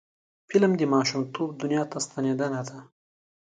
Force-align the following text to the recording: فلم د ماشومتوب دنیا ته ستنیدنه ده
فلم 0.49 0.71
د 0.77 0.81
ماشومتوب 0.93 1.49
دنیا 1.61 1.83
ته 1.91 1.97
ستنیدنه 2.05 2.61
ده 2.67 2.77